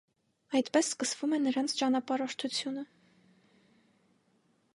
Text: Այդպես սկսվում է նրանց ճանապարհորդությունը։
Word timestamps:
Այդպես 0.59 0.87
սկսվում 0.93 1.35
է 1.37 1.39
նրանց 1.43 1.75
ճանապարհորդությունը։ 1.81 2.87